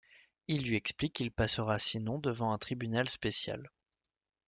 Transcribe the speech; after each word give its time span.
Il 0.47 0.67
lui 0.67 0.77
explique 0.77 1.13
qu'il 1.13 1.29
passera 1.31 1.77
sinon 1.77 2.17
devant 2.17 2.51
un 2.53 2.57
tribunal 2.57 3.07
spécial. 3.07 3.69